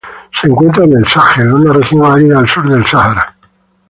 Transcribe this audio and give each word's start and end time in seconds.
Se 0.33 0.47
encuentra 0.47 0.83
en 0.85 0.97
el 0.97 1.07
Sahel, 1.07 1.53
una 1.53 1.73
región 1.73 2.03
árida 2.03 2.39
al 2.39 2.47
sur 2.49 2.67
del 2.67 2.83
Sahara. 2.87 3.35